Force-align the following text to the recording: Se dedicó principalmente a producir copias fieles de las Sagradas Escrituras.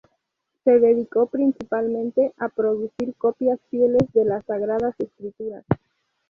Se 0.63 0.79
dedicó 0.79 1.27
principalmente 1.27 2.33
a 2.39 2.49
producir 2.49 3.13
copias 3.19 3.59
fieles 3.69 4.01
de 4.13 4.25
las 4.25 4.43
Sagradas 4.45 4.95
Escrituras. 4.97 5.63